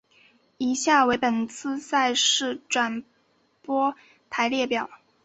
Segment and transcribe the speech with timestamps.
[0.57, 3.03] 以下为本次赛事转
[3.61, 3.93] 播
[4.31, 4.89] 台列表。